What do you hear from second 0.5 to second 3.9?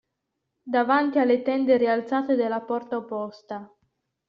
Davanti alle tende rialzate della porta opposta.